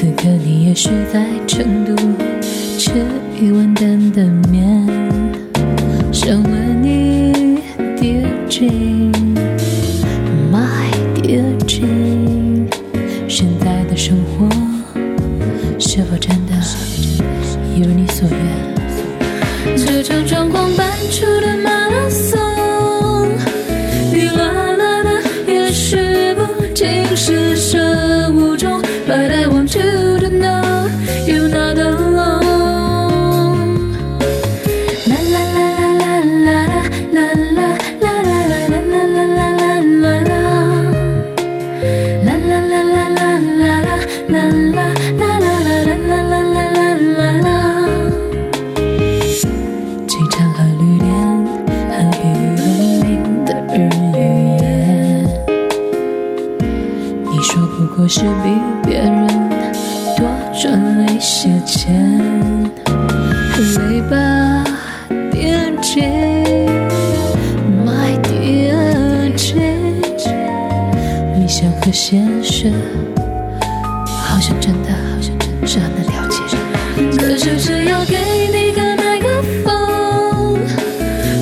[0.00, 1.94] 此刻你也许在成都
[2.78, 2.90] 吃
[3.38, 4.64] 一碗担担面，
[6.10, 7.60] 想问你
[7.98, 8.80] ，Dear Jane，My
[11.16, 12.70] Dear Jane，
[13.28, 14.48] 现在的生活
[15.78, 16.58] 是否真的
[44.30, 44.80] 啦啦
[45.18, 47.46] 啦啦啦啦啦啦，
[50.06, 51.08] 经常和旅店
[51.90, 52.18] 和黑
[52.62, 53.76] 衣流氓的日
[54.16, 54.18] 语。
[57.24, 58.46] 你说不过是比
[58.84, 59.26] 别人
[60.16, 60.20] 多
[60.52, 61.90] 赚了一些钱，
[63.58, 64.14] 累吧
[65.32, 67.30] ，Dear Jane，My
[68.22, 69.98] Dear Jane。
[71.36, 72.70] 你想和现实，
[74.40, 76.40] 好像真的，好像真的这样的了解。
[77.18, 78.16] 可是只要给
[78.50, 79.28] 你个麦克
[79.62, 80.58] 风，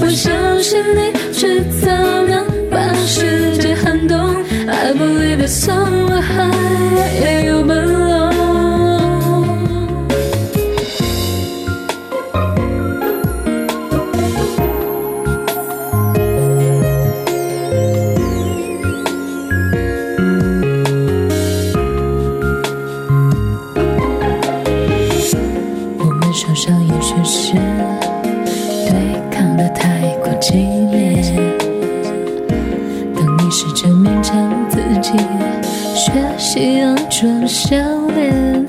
[0.00, 1.86] 我相信你迟早
[2.26, 4.42] 能把世界撼动。
[4.66, 6.50] I believe it's so high,
[7.22, 7.37] yeah,
[26.58, 27.52] 上也许是
[28.88, 28.92] 对
[29.30, 30.54] 抗的太过激
[30.90, 31.22] 烈。
[33.14, 34.34] 当你试着勉强
[34.68, 35.12] 自己，
[35.94, 37.76] 学习佯装笑
[38.16, 38.66] 脸，